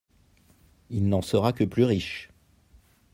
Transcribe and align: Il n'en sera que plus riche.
Il 0.89 1.09
n'en 1.09 1.21
sera 1.21 1.53
que 1.53 1.63
plus 1.63 1.83
riche. 1.83 2.31